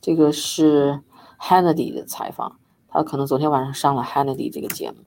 [0.01, 1.01] 这个是
[1.39, 4.97] Hannity 的采访，他可能昨天晚上上了 Hannity 这个节目。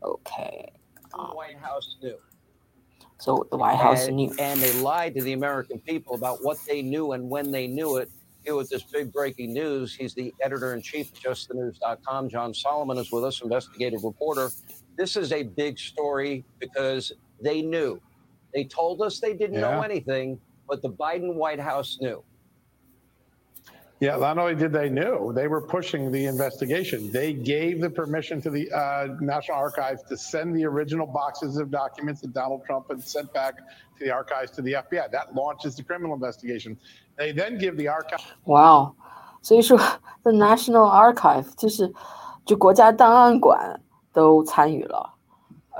[0.00, 0.72] OK，
[1.12, 2.18] 啊 White House.
[3.24, 4.34] ，So the White House and, knew.
[4.38, 7.96] and they lied to the American people about what they knew and when they knew
[7.96, 8.10] it.
[8.44, 12.28] Here with this big breaking news, he's the editor in chief of justthenews.com.
[12.28, 14.50] John Solomon is with us, investigative reporter.
[14.98, 17.98] This is a big story because they knew.
[18.52, 22.22] They told us they didn't know anything, but the Biden White House knew.
[24.03, 27.11] Yeah, not only did they knew, they were pushing the investigation.
[27.11, 31.69] They gave the permission to the uh, National Archives to send the original boxes of
[31.69, 35.11] documents that Donald Trump had sent back to the archives to the FBI.
[35.11, 36.77] That launches the criminal investigation.
[37.17, 38.95] They then give the archive 哇哦，
[39.41, 39.77] 所以说
[40.23, 41.93] The National Archive 就是
[42.45, 43.81] 就国家档案馆
[44.13, 45.15] 都参与了，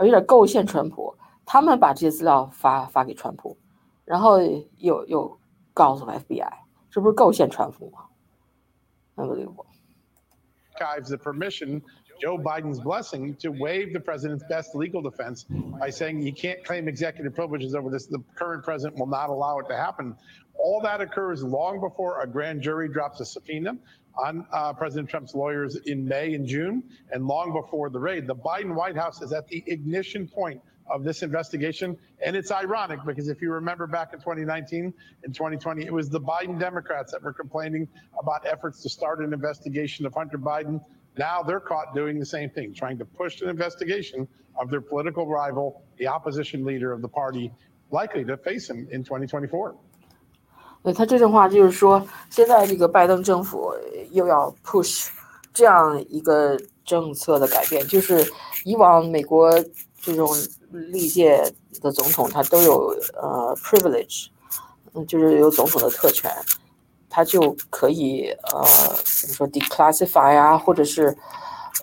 [0.02, 1.16] 有点构陷川普。
[1.46, 3.56] 他们把这些资料发发给川普，
[4.04, 4.42] 然后
[4.78, 5.40] 又又
[5.74, 6.52] 告诉 FBI，
[6.92, 8.00] 这不是构陷川普吗
[9.19, 11.83] ？Unbelievable。archives the permission,
[12.21, 15.45] Joe Biden's blessing, to waive the president's best legal defense
[15.79, 18.07] by saying you can't claim executive privileges over this.
[18.07, 20.17] The current president will not allow it to happen.
[20.55, 23.77] All that occurs long before a grand jury drops a subpoena
[24.17, 28.29] on uh, President Trump's lawyers in May and June, and long before the raid.
[28.29, 31.96] The Biden White House is at the ignition point of this investigation.
[32.26, 36.20] And it's ironic because if you remember back in 2019 and 2020, it was the
[36.20, 37.88] Biden Democrats that were complaining
[38.20, 40.82] about efforts to start an investigation of Hunter Biden.
[41.18, 44.28] Now they're caught doing the same thing, trying to push an investigation
[44.60, 47.52] of their political rival, the opposition leader of the party,
[47.92, 49.76] likely to face him in 2024.
[50.82, 53.74] 对他这段话就是说，现在这个拜登政府
[54.12, 55.10] 又要 push
[55.54, 58.26] 这样一个政策的改变，就是
[58.64, 59.52] 以往美国
[60.05, 60.29] 这种
[60.71, 61.43] 历届
[61.81, 64.27] 的总统他都有呃 privilege，
[64.93, 66.31] 嗯，就是有总统的特权，
[67.09, 68.63] 他就可以呃
[69.21, 71.17] 怎么说 declassify 啊，或者是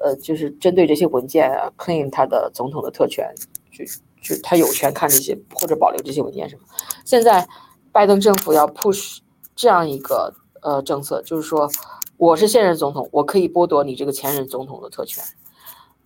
[0.04, 3.34] 呃就是针对这些文件啊 claim 他的总统的特权，
[3.72, 3.84] 就
[4.22, 6.62] 就他有权看这些或者保留这些文件什么。
[7.04, 7.48] 现在
[7.92, 9.18] 拜登政府要 push
[9.56, 11.70] 这样一个呃政策，就是说
[12.18, 15.24] 我是现任总统，我可以剥夺你这个前任总统的特权，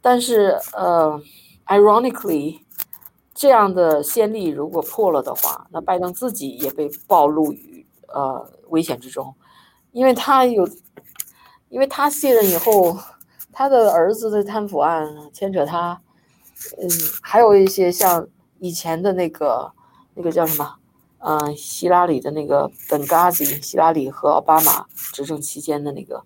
[0.02, 1.22] 但是呃
[1.68, 2.62] ，ironically，
[3.34, 9.34] 这样的先例如果破了的话，那拜登自己也被暴露于呃危险之中，
[9.92, 10.68] 因为他有，
[11.70, 12.98] 因为他卸任以后，
[13.52, 16.02] 他的儿子的贪腐案牵扯他，
[16.78, 16.90] 嗯，
[17.22, 18.28] 还有一些像
[18.60, 19.72] 以前的那个
[20.14, 20.76] 那个叫什么？
[21.28, 26.24] 嗯，希拉里的那个本嘎吉，希拉里和奥巴马执政期间的那个，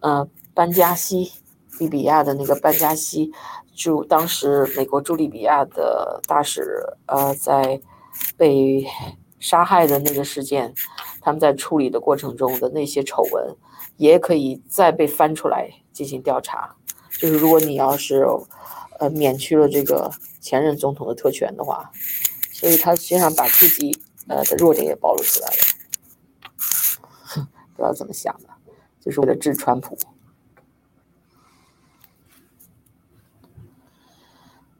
[0.00, 1.32] 呃，班加西，
[1.78, 3.30] 利比亚的那个班加西
[3.76, 7.80] 驻当时美国驻利比亚的大使，呃，在
[8.36, 8.84] 被
[9.38, 10.74] 杀害的那个事件，
[11.20, 13.54] 他们在处理的过程中的那些丑闻，
[13.98, 16.74] 也可以再被翻出来进行调查。
[17.18, 18.26] 就是如果你要是，
[18.98, 20.10] 呃，免去了这个
[20.40, 21.90] 前任总统的特权的话，
[22.50, 27.44] 所以他实际上把自己呃的弱点也暴露出来了，
[27.76, 28.48] 不知道怎么想的，
[29.00, 29.96] 就是为了治川普。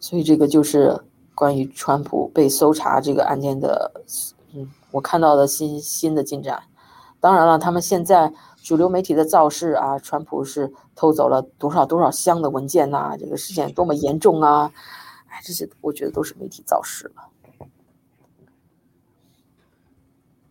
[0.06, 1.02] 所以这个就是
[1.34, 3.90] 关于川普被搜查这个案件的，
[4.54, 6.62] 嗯，我看到的新新的进展。
[7.18, 14.70] 当然了，他们现在主流媒体的造势啊，川普是偷走了多少多少箱的文件呐、这个事件多么严重啊！
[15.26, 17.24] 哎，这些我觉得都是媒体造势了。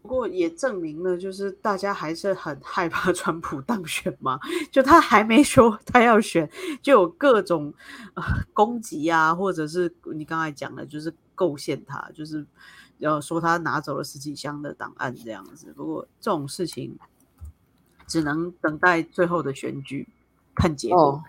[0.05, 4.39] 不过也证明了，就是大家还是很害怕川普当选嘛。
[4.71, 6.47] 就他还没说他要选，
[6.83, 7.73] 就有各种
[8.13, 12.45] 呃攻击啊，或者是你刚才讲的，就是构陷他，就是
[12.99, 15.73] 要说他拿走了十几箱的档案这样子。
[15.75, 16.95] 不过这种事情
[18.05, 20.07] 只能等待最后的选举
[20.53, 21.01] 看结果。
[21.01, 21.23] 哦，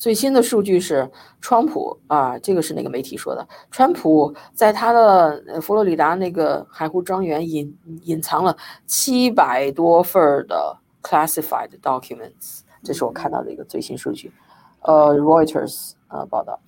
[0.00, 1.08] 最新的数据是，
[1.42, 8.56] 川普啊，这个是那个媒体说的，川普在他的呃佛罗里达那个海湖庄园隐隐藏了
[8.86, 14.32] 七百多份的 classified documents，这是我看到的一个最新数据，
[14.80, 16.58] 呃，Reuters 呃报道，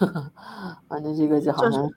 [0.88, 1.90] 反正这个就好就是像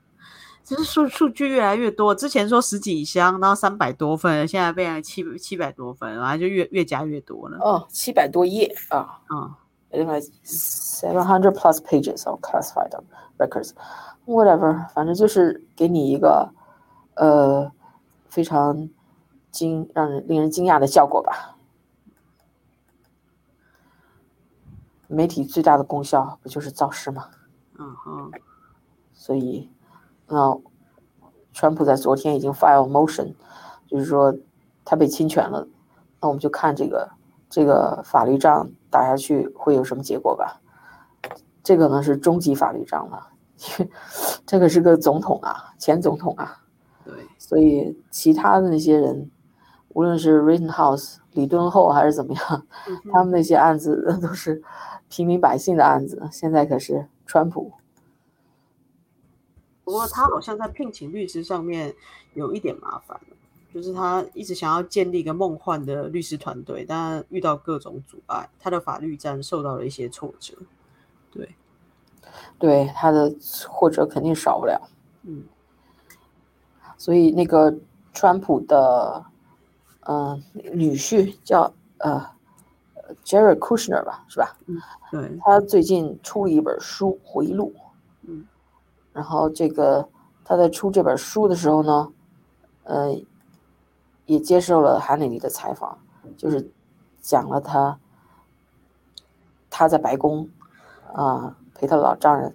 [0.62, 7.56] 其实数数据越来越多，之前说十几箱，然后三百多份，现在变成七七百多份，然后就越越加越多了。
[7.62, 9.18] 哦七百多页啊。
[9.30, 9.50] 嗯，
[9.90, 12.90] 另外 seven hundred plus pages of classified
[13.38, 13.72] records,
[14.26, 16.52] whatever，反正就是给你一个
[17.14, 17.72] 呃
[18.28, 18.88] 非常
[19.50, 21.56] 惊让人令人惊讶的效果吧。
[25.06, 27.30] 媒体最大的功效不就是造势吗？
[27.78, 28.30] 嗯哼，
[29.14, 29.70] 所以，
[30.26, 30.60] 那
[31.54, 33.34] 川普在昨天已经 file motion，
[33.86, 34.36] 就是说
[34.84, 35.66] 他被侵权了，
[36.20, 37.10] 那我们就看这个
[37.48, 40.60] 这个法律仗打下去会有什么结果吧。
[41.62, 43.28] 这可能是终极法律仗了，
[44.46, 46.62] 这个是个总统啊，前总统啊，
[47.04, 49.30] 对，所以其他的那些人，
[49.88, 52.66] 无论是 Rittenhouse、李敦厚还是怎么样，
[53.12, 54.62] 他们那些案子都是
[55.10, 57.72] 平民百姓的案子，现在可是川普。
[59.84, 61.94] 不过他好像在聘请律师上面
[62.32, 63.20] 有一点麻烦，
[63.72, 70.54] 就是他一直想要建立一个梦幻的律师团队，但遇到各种阻碍，他的法律战受到了一些挫折。
[71.30, 71.54] 对，
[72.58, 74.90] 对他的挫折肯定少不了。
[75.22, 75.44] 嗯，
[76.96, 77.74] 所以那个
[78.12, 79.24] 川普的
[80.10, 80.42] 嗯、
[80.72, 82.26] 女婿叫呃
[83.24, 84.56] Jared Kushner 吧，是吧？
[84.66, 87.74] 嗯，对，他最近出了一本书回忆录，
[88.22, 88.46] 嗯，
[89.12, 90.08] 然后这个
[90.46, 92.10] 他在出这本书的时候呢，
[92.84, 93.20] 呃，
[94.28, 95.98] 也接受了韩磊丽的采访，
[96.36, 96.70] 就是
[97.20, 97.98] 讲了他
[99.70, 100.48] 他在白宫
[101.14, 102.54] 啊、陪他老丈人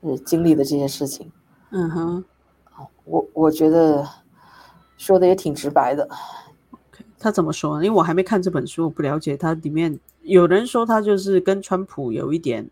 [0.00, 1.30] 呃经历的这些事情，
[1.70, 2.24] 嗯哼，
[3.04, 4.08] 我我觉得
[4.96, 6.08] 说的也挺直白的，
[7.18, 7.84] 他怎么说呢？
[7.84, 10.00] 因为我还没看这本书，我不了解他里面。
[10.22, 12.70] 有人说他就是跟川普有一点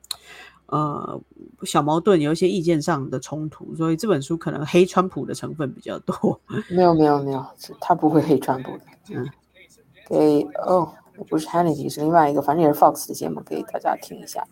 [0.69, 1.21] 呃
[1.65, 6.41] 小矛盾，有一些意见上的冲突，所以这本书可能黑川普的成分比较多。
[6.71, 7.45] 没有没有没有，
[7.81, 8.85] 他不会黑川普的。
[9.11, 9.29] 嗯，
[10.09, 10.95] 给哦，
[11.29, 14.47] 不是 Hannity，是另外一个，反正也是 Fox 的节目，给大家听一下。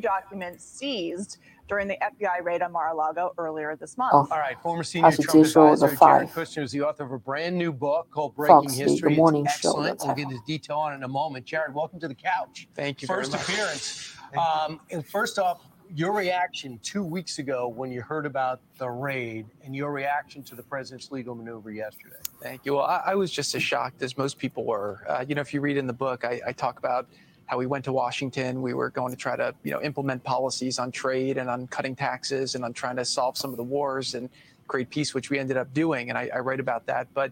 [0.00, 1.36] documents seized
[1.66, 4.12] during the FBI raid on Mar-a-Lago earlier this month.
[4.12, 4.28] Oh.
[4.30, 6.26] All right, former senior Trump advisor five.
[6.26, 8.90] Jared Kushner is the author of a brand new book called Breaking Fox, the- the
[8.90, 9.16] History.
[9.16, 9.98] morning it's show excellent.
[9.98, 11.46] that's We'll get into detail on in a moment.
[11.46, 12.68] Jared, welcome to the couch.
[12.74, 13.48] Thank you First very much.
[13.48, 14.10] appearance.
[14.38, 15.60] Um, and first off,
[15.94, 20.54] your reaction two weeks ago when you heard about the raid and your reaction to
[20.54, 22.16] the president's legal maneuver yesterday.
[22.42, 22.74] Thank you.
[22.74, 25.04] Well, I, I was just as shocked as most people were.
[25.08, 27.08] Uh, you know, if you read in the book, I, I talk about
[27.46, 28.62] how we went to Washington.
[28.62, 31.94] We were going to try to, you know, implement policies on trade and on cutting
[31.94, 34.30] taxes and on trying to solve some of the wars and
[34.66, 36.08] create peace, which we ended up doing.
[36.08, 37.08] And I, I write about that.
[37.12, 37.30] But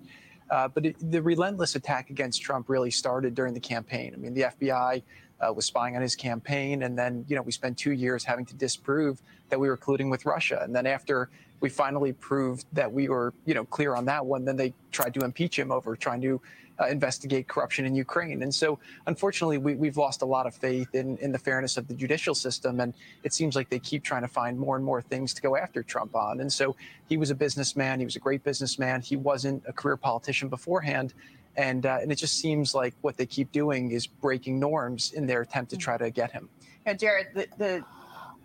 [0.51, 4.13] uh, but it, the relentless attack against Trump really started during the campaign.
[4.15, 5.03] I mean, the FBI
[5.47, 8.45] uh, was spying on his campaign, and then you know we spent two years having
[8.47, 10.61] to disprove that we were colluding with Russia.
[10.63, 11.29] And then after
[11.61, 15.15] we finally proved that we were you know clear on that one, then they tried
[15.15, 16.41] to impeach him over trying to
[16.81, 18.43] uh, investigate corruption in Ukraine.
[18.43, 21.87] And so, unfortunately, we, we've lost a lot of faith in, in the fairness of
[21.87, 22.81] the judicial system.
[22.81, 25.57] And it seems like they keep trying to find more and more things to go
[25.57, 26.41] after Trump on.
[26.41, 26.75] And so,
[27.09, 27.99] he was a businessman.
[27.99, 29.03] He was a great businessman.
[29.03, 31.15] He wasn't a career politician beforehand.
[31.56, 35.26] And, uh, and it just seems like what they keep doing is breaking norms in
[35.26, 36.50] their attempt to try to get him.
[36.86, 37.84] Yeah, Jared, the, the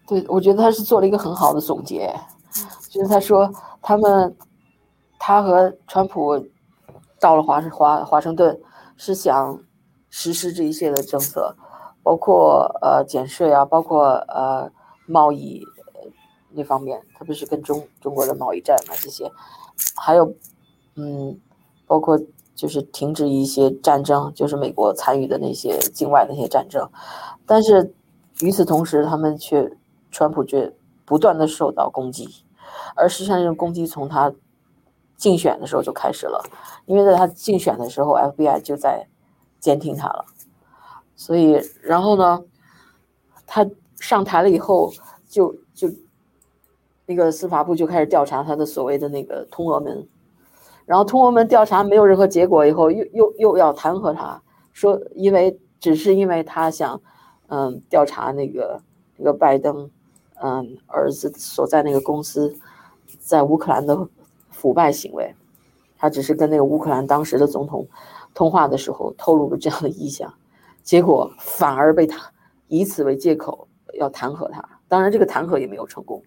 [0.07, 2.11] 对，我觉得他是做了一个很好的总结，
[2.89, 4.35] 就是他说他们
[5.19, 6.43] 他和川普
[7.21, 8.59] 到了华盛华华盛顿
[8.97, 9.63] 是想
[10.09, 11.55] 实施这一系列的政策，
[12.03, 14.73] 包括呃减税啊，包括呃
[15.07, 15.63] 贸易
[15.95, 16.11] 呃
[16.51, 19.31] 那方面，特别是跟中中国的贸易战啊这些，
[19.97, 20.35] 还有
[20.97, 21.39] 嗯，
[21.87, 22.19] 包括
[22.58, 26.90] 就是停止一些战争，就是美国参与的那些境外的那些战争，
[27.46, 27.94] 但是
[28.42, 29.72] 与此同时，他们却
[30.10, 30.74] 川普却
[31.06, 32.28] 不断的受到攻击，
[32.96, 34.34] 而实际上这种攻击从他
[35.16, 36.44] 竞选的时候就开始了，
[36.88, 39.08] 因为在他竞选的时候，FBI 就在
[39.60, 40.26] 监听他了，
[41.16, 42.44] 所以然后呢，
[43.46, 43.64] 他
[44.00, 44.92] 上台了以后，
[45.30, 45.88] 就就
[47.06, 50.08] 那个司法部就开始调查他的所谓的那个通俄门，
[50.88, 57.00] 然后通俄门调查没有任何结果以后，又又又要弹劾他，说因为只是因为他想
[57.50, 58.82] 嗯调查那个
[59.18, 59.92] 那个拜登
[60.42, 62.56] 嗯儿子所在那个公司
[63.20, 64.08] 在乌克兰的
[64.50, 65.36] 腐败行为，
[65.98, 67.86] 他只是跟那个乌克兰当时的总统
[68.34, 70.34] 通话的时候透露了这样的意向，
[70.84, 72.32] 结果反而被他
[72.70, 74.64] 以此为借口要弹劾他。
[74.88, 76.24] 当然，这个弹劾也没有成功，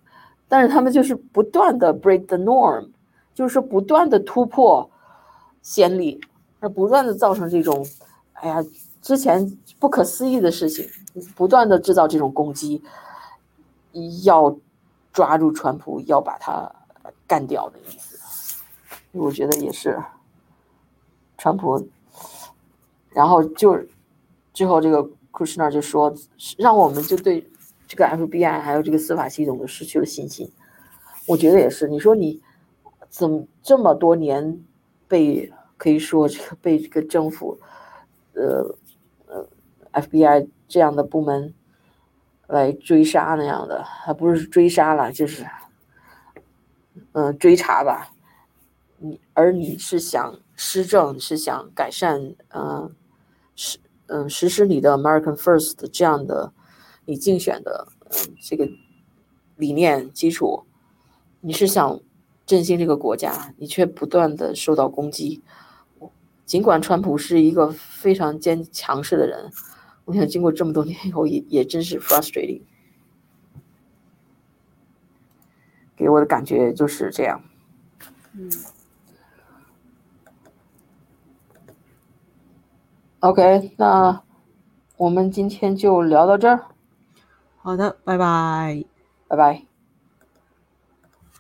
[0.47, 2.91] 但是他们就是不断的 break the norm，
[3.35, 4.91] 就是不断的突破
[5.63, 6.21] 先例，
[6.61, 7.87] 而不断的造成这种，
[8.35, 8.65] 哎呀，
[9.01, 10.89] 之前不可思议的事情，
[11.35, 12.83] 不断的制造这种攻击，
[14.25, 14.57] 要
[15.13, 16.71] 抓住川普，要把他
[17.27, 18.63] 干掉的意思。
[19.13, 20.01] 我觉得也是，
[21.37, 21.89] 川普，
[23.11, 23.77] 然后就
[24.53, 26.15] 之后这个库什纳就说，
[26.59, 27.49] 让我们就对
[27.89, 30.53] 这个 FBI 还有这个司法系统都失去了信心。
[31.27, 32.41] 我觉得也是，你说你
[33.11, 34.65] 怎么这么多年
[35.07, 37.59] 被可以说这个被这个政府，
[38.35, 38.75] 呃
[39.27, 39.47] 呃
[39.93, 41.53] FBI 这样的部门
[42.47, 45.45] 来追杀那样的，还不是追杀了，就是
[47.13, 48.13] 嗯追查吧。
[48.99, 52.95] 你而你是想施政，是想改善，嗯
[53.57, 56.53] 实嗯实施你的 American First 这样的
[57.07, 58.69] 你竞选的嗯这个
[59.57, 60.65] 理念基础，
[61.41, 61.99] 你是想
[62.51, 65.41] 振兴这个国家，你却不断的受到攻击。
[66.45, 69.53] 尽管川普是一个非常坚强势的人，
[70.05, 72.63] 我想经过这么多年以后，也也真是 frustrating。
[75.95, 77.41] 给我的感觉就是这样。
[78.33, 78.51] 嗯
[83.21, 84.21] ，OK，那
[84.97, 86.67] 我们今天就聊到这儿，
[87.59, 88.85] 好的，拜拜。
[89.29, 89.70] 拜拜。